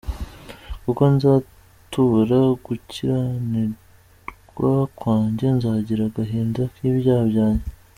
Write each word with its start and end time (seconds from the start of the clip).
Kuko 0.83 1.03
nzatura 1.15 2.39
gukiranirwa 2.65 4.71
kwanjye, 4.97 5.45
Nzagira 5.55 6.01
agahinda 6.09 6.61
k’ibyaha 6.73 7.25
byanjye. 7.31 7.65